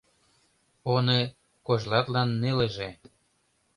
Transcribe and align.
Оны 0.93 1.17
кожлатлан 1.65 2.29
нелыже. 2.41 2.89